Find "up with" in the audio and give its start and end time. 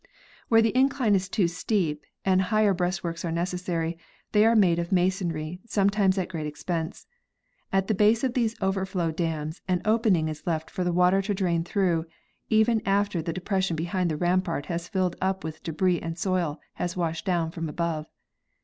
15.21-15.61